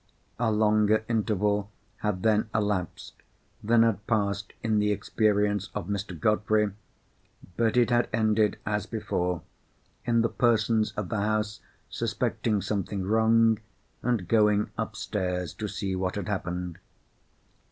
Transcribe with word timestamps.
A 0.39 0.51
longer 0.51 1.05
interval 1.07 1.69
had 1.97 2.23
then 2.23 2.49
elapsed 2.55 3.13
than 3.63 3.83
had 3.83 4.07
passed 4.07 4.51
in 4.63 4.79
the 4.79 4.91
experience 4.91 5.69
of 5.75 5.85
Mr. 5.87 6.19
Godfrey; 6.19 6.71
but 7.55 7.77
it 7.77 7.91
had 7.91 8.09
ended 8.11 8.57
as 8.65 8.87
before, 8.87 9.43
in 10.03 10.21
the 10.21 10.29
persons 10.29 10.91
of 10.93 11.09
the 11.09 11.19
house 11.21 11.59
suspecting 11.87 12.63
something 12.63 13.05
wrong, 13.05 13.59
and 14.01 14.27
going 14.27 14.71
upstairs 14.75 15.53
to 15.53 15.67
see 15.67 15.95
what 15.95 16.15
had 16.15 16.27
happened. 16.27 16.79